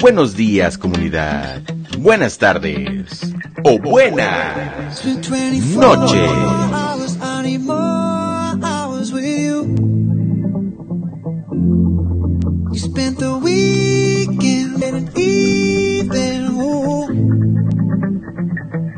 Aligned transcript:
Buenos 0.00 0.36
días 0.36 0.78
comunidad. 0.78 1.60
Buenas 1.98 2.38
tardes. 2.38 3.20
O 3.64 3.78
buenas 3.78 5.04
noches. 5.74 6.30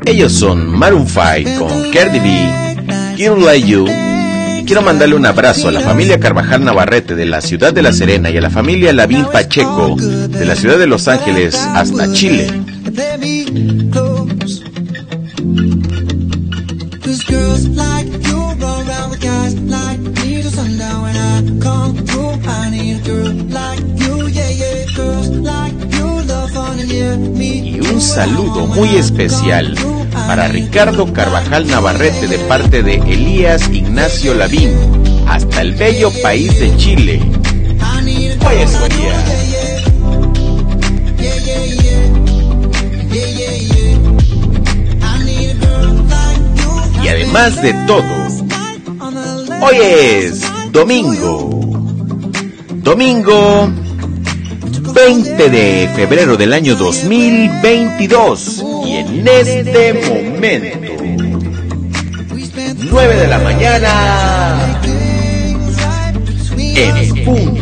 Ellos 0.07 0.33
son 0.33 0.79
Maroon 0.79 1.07
5 1.07 1.59
con 1.59 1.93
Cardi 1.93 2.19
B, 2.19 3.17
Kill 3.17 3.45
Like 3.45 3.67
You 3.67 4.10
quiero 4.71 4.83
mandarle 4.83 5.17
un 5.17 5.27
abrazo 5.27 5.67
a 5.67 5.73
la 5.73 5.81
familia 5.81 6.21
Carvajal 6.21 6.65
Navarrete 6.65 7.17
de 7.17 7.27
la 7.27 7.41
ciudad 7.41 7.73
de 7.73 7.83
La 7.83 7.93
Serena 7.93 8.31
y 8.31 8.37
a 8.37 8.41
la 8.41 8.51
familia 8.51 8.93
Lavín 8.93 9.25
Pacheco 9.25 9.97
de 9.97 10.45
la 10.47 10.55
ciudad 10.55 10.79
de 10.79 10.87
Los 10.87 11.09
Ángeles 11.09 11.57
hasta 11.57 12.13
Chile. 12.13 12.47
Y 27.43 27.81
un 27.81 28.01
saludo 28.01 28.67
muy 28.69 28.89
especial 28.91 29.75
para 30.27 30.49
Ricardo 30.49 31.13
Carvajal 31.13 31.67
Navarrete 31.67 32.27
de 32.27 32.39
parte 32.39 32.83
de 32.83 32.95
Elías 32.95 33.69
Ignacio 33.71 34.35
Lavín, 34.35 34.71
hasta 35.27 35.61
el 35.63 35.75
bello 35.75 36.11
país 36.23 36.59
de 36.59 36.77
Chile. 36.77 37.21
Hoy 38.47 38.57
es 38.63 38.79
Y 47.03 47.09
además 47.09 47.63
de 47.63 47.75
todo, 47.87 48.29
hoy 49.63 49.77
es 49.81 50.43
domingo. 50.73 51.51
Domingo 52.83 53.71
20 54.95 55.51
de 55.51 55.91
febrero 55.95 56.37
del 56.37 56.53
año 56.53 56.75
2022 56.77 58.70
y 58.91 58.97
en 58.97 59.29
este 59.29 59.95
momento 60.09 60.79
9 62.91 63.17
de 63.17 63.27
la 63.29 63.39
mañana 63.39 64.81
en 66.57 66.97
punto. 67.25 67.60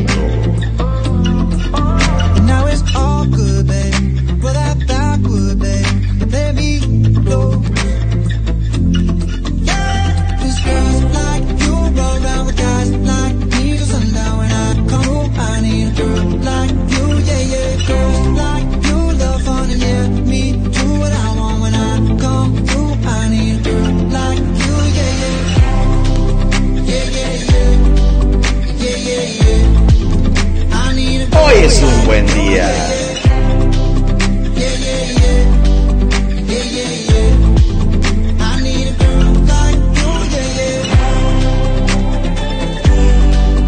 Un 31.88 32.06
buen 32.06 32.26
día. 32.26 32.68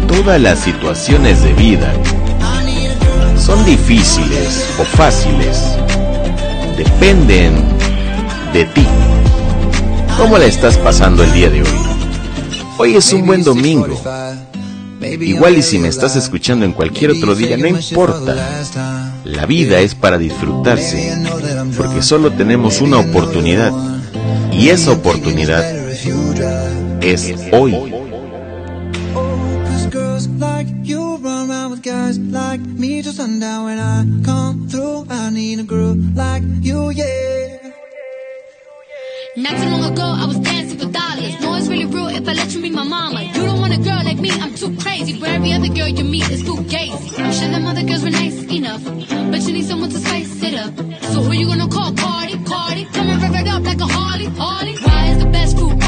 Todas 0.07 0.39
las 0.39 0.59
situaciones 0.59 1.41
de 1.43 1.53
vida 1.53 1.91
son 3.37 3.65
difíciles 3.65 4.65
o 4.79 4.83
fáciles. 4.83 5.57
Dependen 6.77 7.55
de 8.53 8.65
ti. 8.65 8.85
¿Cómo 10.17 10.37
la 10.37 10.45
estás 10.45 10.77
pasando 10.77 11.23
el 11.23 11.33
día 11.33 11.49
de 11.49 11.63
hoy? 11.63 11.79
Hoy 12.77 12.95
es 12.95 13.11
un 13.13 13.25
buen 13.25 13.43
domingo. 13.43 13.99
Igual 15.19 15.57
y 15.57 15.61
si 15.61 15.79
me 15.79 15.87
estás 15.87 16.15
escuchando 16.15 16.65
en 16.65 16.73
cualquier 16.73 17.11
otro 17.11 17.35
día, 17.35 17.57
no 17.57 17.67
importa. 17.67 18.63
La 19.25 19.45
vida 19.45 19.79
es 19.79 19.95
para 19.95 20.17
disfrutarse, 20.17 21.17
porque 21.77 22.01
solo 22.01 22.31
tenemos 22.31 22.81
una 22.81 22.97
oportunidad. 22.99 23.73
Y 24.51 24.69
esa 24.69 24.91
oportunidad 24.91 25.63
es 27.01 27.33
hoy. 27.51 27.75
Not 39.37 39.55
too 39.55 39.69
long 39.69 39.85
ago, 39.85 40.03
I 40.03 40.25
was 40.25 40.39
dancing 40.39 40.77
for 40.77 40.91
dollars. 40.91 41.39
No, 41.39 41.55
it's 41.55 41.69
really 41.69 41.85
real 41.85 42.09
if 42.09 42.27
I 42.27 42.33
let 42.33 42.53
you 42.53 42.61
be 42.61 42.69
my 42.69 42.83
mama. 42.83 43.23
You 43.23 43.31
don't 43.31 43.39
want 43.39 43.40
a 43.40 43.40
girl 43.83 44.03
like 44.03 44.19
me, 44.19 44.31
I'm 44.31 44.53
too 44.55 44.75
crazy. 44.77 45.19
But 45.19 45.29
every 45.29 45.53
other 45.53 45.67
girl 45.67 45.87
you 45.87 46.03
meet 46.03 46.29
is 46.29 46.43
too 46.43 46.57
gazy. 46.73 47.19
I'm 47.19 47.31
sure 47.33 47.49
them 47.49 47.65
other 47.65 47.83
girls 47.83 48.03
were 48.03 48.11
nice 48.11 48.43
enough. 48.43 48.83
But 48.83 49.41
you 49.41 49.53
need 49.53 49.65
someone 49.65 49.89
to 49.89 49.97
spice 49.97 50.43
it 50.43 50.55
up. 50.55 50.75
So 51.11 51.21
who 51.21 51.31
you 51.33 51.47
gonna 51.47 51.67
call? 51.67 51.93
Cardi, 51.93 52.37
Cardi. 52.43 52.85
Come 52.85 53.09
and 53.09 53.21
rev 53.21 53.35
it 53.35 53.47
up 53.47 53.63
like 53.63 53.81
a 53.81 53.87
Harley, 53.87 54.25
Harley. 54.25 54.75
Why 54.77 55.07
is 55.07 55.19
the 55.23 55.29
best 55.29 55.57
food 55.57 55.80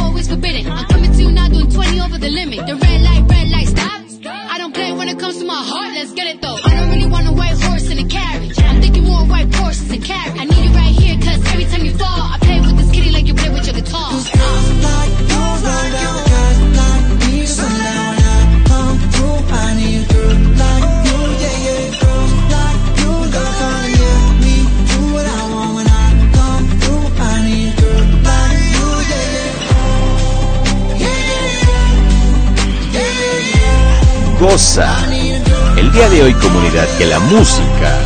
El 35.78 35.90
día 35.94 36.09
de 36.09 36.22
hoy 36.22 36.34
comunidad 36.34 36.86
que 36.98 37.06
la 37.06 37.20
música 37.20 37.98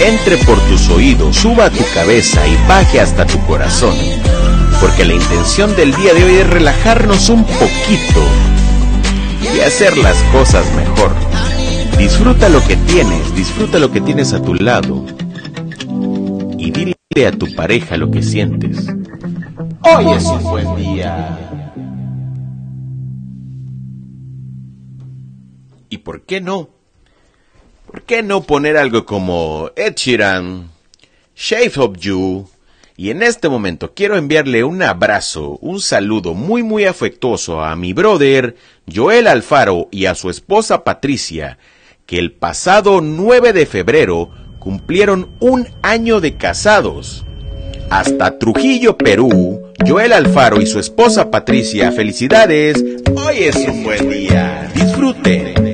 entre 0.00 0.36
por 0.38 0.58
tus 0.62 0.90
oídos, 0.90 1.36
suba 1.36 1.66
a 1.66 1.70
tu 1.70 1.84
cabeza 1.94 2.44
y 2.48 2.56
baje 2.66 3.00
hasta 3.00 3.24
tu 3.24 3.38
corazón. 3.46 3.94
Porque 4.80 5.04
la 5.04 5.14
intención 5.14 5.76
del 5.76 5.94
día 5.94 6.12
de 6.12 6.24
hoy 6.24 6.34
es 6.34 6.50
relajarnos 6.50 7.28
un 7.28 7.44
poquito 7.44 8.20
y 9.54 9.60
hacer 9.60 9.96
las 9.96 10.16
cosas 10.32 10.64
mejor. 10.74 11.12
Disfruta 11.98 12.48
lo 12.48 12.60
que 12.66 12.74
tienes, 12.76 13.34
disfruta 13.36 13.78
lo 13.78 13.92
que 13.92 14.00
tienes 14.00 14.32
a 14.32 14.42
tu 14.42 14.54
lado. 14.54 15.06
Y 16.58 16.72
dile 16.72 16.96
a 17.28 17.30
tu 17.30 17.54
pareja 17.54 17.96
lo 17.96 18.10
que 18.10 18.24
sientes. 18.24 18.88
Hoy 19.82 20.14
es 20.14 20.24
un 20.24 20.42
buen 20.42 20.74
día. 20.74 21.38
Por 26.04 26.22
qué 26.22 26.40
no? 26.40 26.68
¿Por 27.90 28.02
qué 28.02 28.22
no 28.22 28.42
poner 28.42 28.76
algo 28.76 29.04
como 29.04 29.70
Ed 29.74 29.94
Sheeran, 29.96 30.70
Shape 31.34 31.80
of 31.80 31.96
You? 31.98 32.48
Y 32.96 33.10
en 33.10 33.22
este 33.22 33.48
momento 33.48 33.92
quiero 33.94 34.16
enviarle 34.16 34.62
un 34.62 34.82
abrazo, 34.82 35.58
un 35.60 35.80
saludo 35.80 36.34
muy 36.34 36.62
muy 36.62 36.84
afectuoso 36.84 37.60
a 37.64 37.74
mi 37.74 37.92
brother 37.92 38.54
Joel 38.92 39.26
Alfaro 39.26 39.88
y 39.90 40.06
a 40.06 40.14
su 40.14 40.30
esposa 40.30 40.84
Patricia, 40.84 41.58
que 42.06 42.18
el 42.18 42.30
pasado 42.30 43.00
9 43.00 43.52
de 43.52 43.66
febrero 43.66 44.30
cumplieron 44.60 45.30
un 45.40 45.66
año 45.82 46.20
de 46.20 46.36
casados. 46.36 47.24
Hasta 47.90 48.38
Trujillo, 48.38 48.96
Perú, 48.96 49.72
Joel 49.86 50.12
Alfaro 50.12 50.60
y 50.60 50.66
su 50.66 50.78
esposa 50.78 51.30
Patricia, 51.30 51.90
felicidades. 51.92 52.82
Hoy 53.14 53.36
es 53.38 53.56
un 53.56 53.84
buen 53.84 54.08
día. 54.08 54.70
Disfruten 54.74 55.73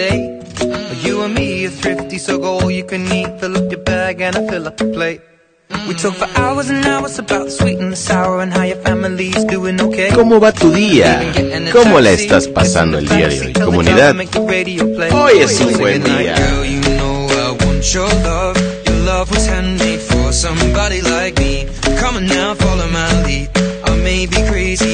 our 0.00 0.06
first 0.06 1.04
You 1.04 1.22
and 1.22 1.34
me 1.34 1.66
are 1.66 1.70
thrifty, 1.70 2.18
so 2.18 2.38
go 2.38 2.58
all 2.58 2.70
you 2.70 2.84
can 2.84 3.06
eat 3.12 3.28
Fill 3.40 3.56
up 3.56 3.70
your 3.70 3.82
bag 3.82 4.20
and 4.20 4.36
I 4.36 4.46
fill 4.48 4.66
up 4.66 4.76
the 4.76 4.86
plate 4.86 5.20
We 5.88 5.94
talk 5.94 6.14
for 6.14 6.28
hours 6.38 6.70
and 6.70 6.84
hours 6.84 7.18
about 7.18 7.46
the 7.46 7.50
sweet 7.50 7.78
and 7.78 7.92
the 7.92 7.96
sour 7.96 8.40
And 8.40 8.52
how 8.52 8.62
your 8.62 8.78
family's 8.82 9.44
doing 9.44 9.80
okay 9.80 10.10
¿Cómo 10.10 10.40
va 10.40 10.52
tu 10.52 10.70
día? 10.72 11.20
¿Cómo 11.72 12.00
la 12.00 12.10
estás 12.10 12.48
pasando 12.48 12.98
el 12.98 13.08
día 13.08 13.28
de 13.28 13.40
hoy, 13.40 13.52
comunidad? 13.52 14.14
Hoy 15.12 15.38
es 15.40 15.60
un 15.60 15.78
buen 15.78 16.02
día. 16.02 16.34
Your 17.92 18.08
love, 18.08 18.56
your 18.86 18.96
love 19.04 19.30
was 19.30 19.46
handmade 19.46 20.00
for 20.00 20.32
somebody 20.32 21.02
like 21.02 21.38
me. 21.38 21.68
Come 22.00 22.16
on 22.16 22.26
now, 22.26 22.54
follow 22.54 22.88
my 22.88 23.22
lead. 23.22 23.50
I 23.84 23.94
may 24.02 24.26
be 24.26 24.42
crazy, 24.48 24.93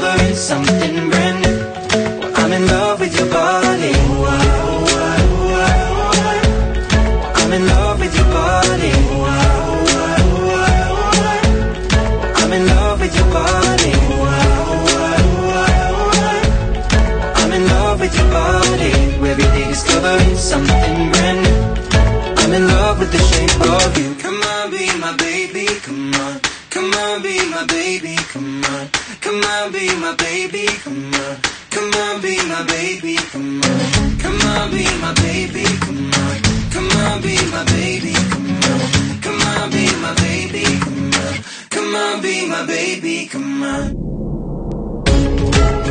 come 26.01 26.13
on. 26.21 26.41
Come 26.69 26.91
on, 26.93 27.21
be 27.21 27.37
my 27.49 27.65
baby, 27.65 28.15
come 28.31 28.63
on. 28.63 28.89
Come 29.19 29.41
on, 29.43 29.71
be 29.71 29.93
my 29.95 30.15
baby, 30.15 30.65
come 30.83 31.13
on. 31.13 31.37
Come 31.69 31.91
on, 31.93 32.21
be 32.21 32.37
my 32.47 32.63
baby, 32.63 33.15
come 33.31 33.61
on. 33.61 34.17
Come 34.17 34.41
on, 34.41 34.71
be 34.71 34.85
my 35.01 35.13
baby, 35.13 35.63
come 35.79 36.11
on. 36.13 36.41
Come 36.71 36.89
on, 37.05 37.21
be 37.21 37.35
my 37.51 37.63
baby, 37.65 38.13
come 38.13 38.59
on. 38.71 39.21
Come 39.21 39.41
on, 39.41 39.69
be 39.69 39.85
my 40.01 40.13
baby, 40.15 40.63
come 40.79 41.11
on. 41.13 41.35
Come 41.69 41.95
on, 41.95 42.21
be 42.21 42.47
my 42.47 42.65
baby, 42.65 43.27
come 43.31 43.63
on. 43.63 44.11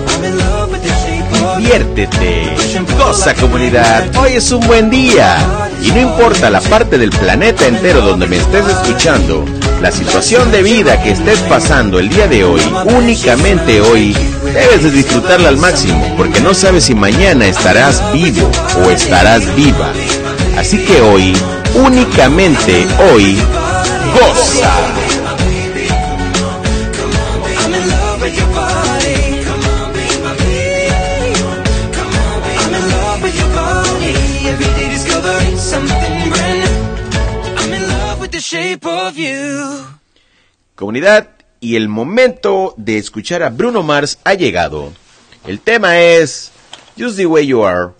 I'm 0.08 0.24
in 0.24 0.38
love 0.38 0.70
with 0.72 0.82
the 0.82 0.94
shape 1.02 1.32
of 1.32 1.60
you. 1.60 1.68
Diviértete, 1.70 2.56
goza 2.98 3.34
comunidad, 3.34 4.14
hoy 4.16 4.34
es 4.34 4.50
un 4.50 4.66
buen 4.66 4.90
día. 4.90 5.38
Y 5.82 5.90
no 5.92 6.00
importa 6.00 6.50
la 6.50 6.60
parte 6.60 6.98
del 6.98 7.10
planeta 7.10 7.66
entero 7.66 8.00
donde 8.02 8.26
me 8.26 8.36
estés 8.36 8.66
escuchando, 8.66 9.44
la 9.80 9.90
situación 9.90 10.50
de 10.52 10.62
vida 10.62 11.02
que 11.02 11.12
estés 11.12 11.38
pasando 11.40 11.98
el 11.98 12.08
día 12.08 12.28
de 12.28 12.44
hoy, 12.44 12.60
únicamente 12.84 13.80
hoy, 13.80 14.14
debes 14.44 14.82
de 14.82 14.90
disfrutarla 14.90 15.48
al 15.48 15.56
máximo, 15.56 16.14
porque 16.16 16.40
no 16.40 16.52
sabes 16.52 16.84
si 16.84 16.94
mañana 16.94 17.46
estarás 17.46 18.02
vivo 18.12 18.50
o 18.84 18.90
estarás 18.90 19.54
viva. 19.56 19.92
Así 20.58 20.78
que 20.78 21.00
hoy, 21.00 21.32
únicamente 21.74 22.86
hoy, 23.12 23.38
goza. 24.12 24.70
Comunidad, 40.74 41.30
y 41.60 41.76
el 41.76 41.88
momento 41.88 42.74
de 42.76 42.98
escuchar 42.98 43.42
a 43.42 43.50
Bruno 43.50 43.82
Mars 43.82 44.18
ha 44.24 44.34
llegado. 44.34 44.92
El 45.46 45.60
tema 45.60 46.00
es 46.00 46.52
Just 46.98 47.16
the 47.16 47.26
Way 47.26 47.46
You 47.48 47.64
Are. 47.64 47.90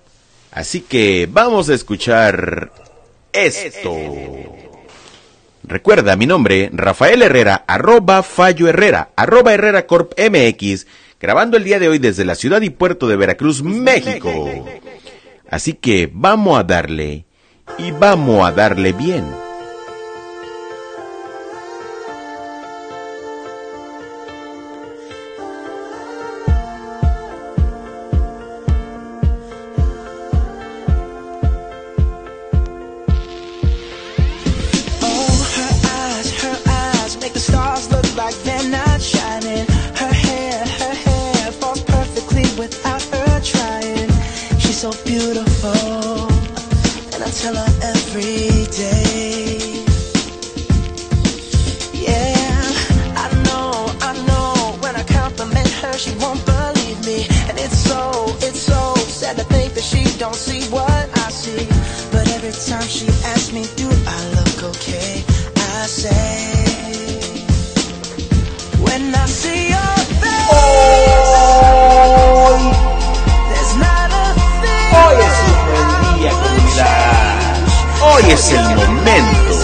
Así 0.51 0.81
que 0.81 1.29
vamos 1.31 1.69
a 1.69 1.75
escuchar 1.75 2.73
esto. 3.33 3.95
Recuerda 5.63 6.17
mi 6.17 6.27
nombre, 6.27 6.71
Rafael 6.73 7.23
Herrera, 7.23 7.65
arroba 7.67 8.23
Fallo 8.23 8.67
Herrera, 8.67 9.11
arroba 9.15 9.53
Herrera 9.53 9.87
Corp 9.87 10.13
MX, 10.19 10.87
grabando 11.21 11.57
el 11.57 11.65
día 11.65 11.79
de 11.79 11.89
hoy 11.89 11.99
desde 11.99 12.25
la 12.25 12.35
ciudad 12.35 12.63
y 12.63 12.71
puerto 12.71 13.07
de 13.07 13.17
Veracruz, 13.17 13.63
México. 13.63 14.65
Así 15.49 15.75
que 15.75 16.11
vamos 16.13 16.59
a 16.59 16.65
darle, 16.65 17.27
y 17.79 17.91
vamos 17.93 18.47
a 18.47 18.53
darle 18.53 18.93
bien. 18.93 19.50
Es 78.33 78.53
el 78.53 78.63
momento. 78.77 79.55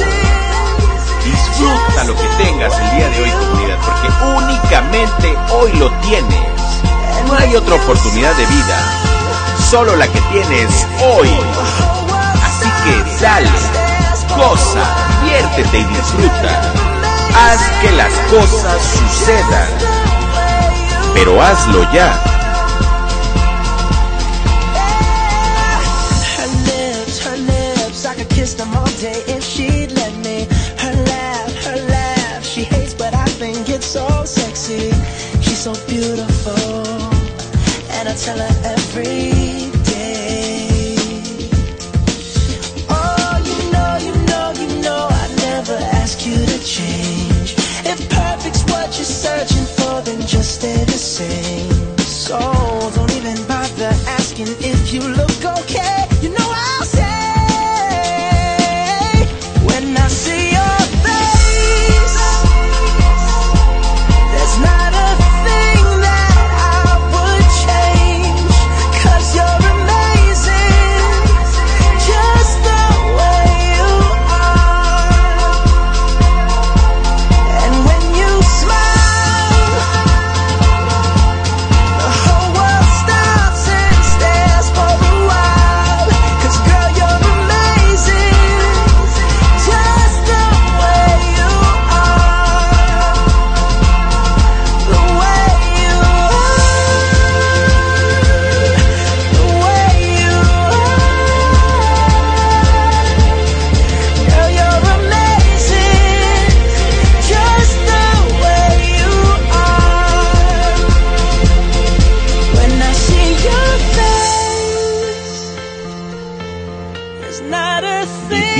Disfruta 1.24 2.04
lo 2.04 2.14
que 2.16 2.44
tengas 2.44 2.76
el 2.78 2.90
día 2.96 3.08
de 3.10 3.22
hoy, 3.22 3.30
comunidad, 3.30 3.78
porque 3.84 4.08
únicamente 4.36 5.36
hoy 5.52 5.72
lo 5.74 5.90
tienes. 6.00 6.48
No 7.26 7.34
hay 7.34 7.54
otra 7.54 7.76
oportunidad 7.76 8.34
de 8.34 8.46
vida, 8.46 8.78
solo 9.70 9.94
la 9.96 10.08
que 10.08 10.20
tienes 10.32 10.86
hoy. 11.00 11.30
Así 12.44 12.68
que 12.84 13.22
dale, 13.22 13.50
goza, 14.36 14.82
diviértete 15.22 15.78
y 15.78 15.84
disfruta. 15.84 16.72
Haz 17.38 17.60
que 17.82 17.92
las 17.92 18.12
cosas 18.30 18.82
sucedan, 18.82 19.68
pero 21.14 21.40
hazlo 21.40 21.92
ya. 21.92 22.35
Tell 38.16 38.38
her 38.38 38.60
every 38.64 39.55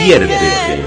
Diviértete. 0.06 0.84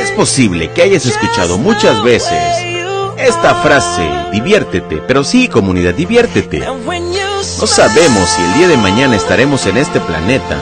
Es 0.00 0.10
posible 0.10 0.72
que 0.72 0.82
hayas 0.82 1.06
escuchado 1.06 1.56
muchas 1.56 2.02
veces 2.02 2.32
esta 3.16 3.54
frase, 3.62 4.10
diviértete, 4.32 5.00
pero 5.06 5.22
sí, 5.22 5.46
comunidad, 5.46 5.94
diviértete. 5.94 6.58
No 6.58 7.66
sabemos 7.68 8.28
si 8.28 8.42
el 8.42 8.54
día 8.54 8.66
de 8.66 8.76
mañana 8.76 9.14
estaremos 9.14 9.66
en 9.66 9.76
este 9.76 10.00
planeta, 10.00 10.56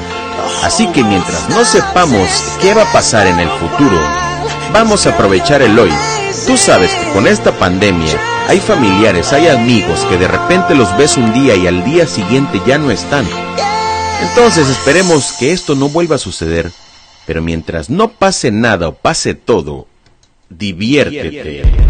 así 0.64 0.86
que 0.88 1.02
mientras 1.02 1.48
no 1.48 1.64
sepamos 1.64 2.28
qué 2.60 2.74
va 2.74 2.82
a 2.82 2.92
pasar 2.92 3.26
en 3.26 3.38
el 3.38 3.48
futuro, 3.48 3.98
vamos 4.70 5.06
a 5.06 5.12
aprovechar 5.12 5.62
el 5.62 5.78
hoy. 5.78 5.92
Tú 6.46 6.58
sabes 6.58 6.90
que 6.92 7.10
con 7.12 7.26
esta 7.26 7.52
pandemia 7.52 8.20
hay 8.48 8.60
familiares, 8.60 9.32
hay 9.32 9.48
amigos 9.48 10.04
que 10.10 10.18
de 10.18 10.28
repente 10.28 10.74
los 10.74 10.94
ves 10.98 11.16
un 11.16 11.32
día 11.32 11.56
y 11.56 11.66
al 11.66 11.82
día 11.84 12.06
siguiente 12.06 12.60
ya 12.66 12.76
no 12.76 12.90
están. 12.90 13.24
Entonces 14.22 14.68
esperemos 14.68 15.32
que 15.38 15.52
esto 15.52 15.74
no 15.74 15.88
vuelva 15.88 16.16
a 16.16 16.18
suceder, 16.18 16.70
pero 17.26 17.42
mientras 17.42 17.90
no 17.90 18.12
pase 18.12 18.50
nada 18.50 18.88
o 18.88 18.94
pase 18.94 19.34
todo, 19.34 19.86
diviértete. 20.48 21.89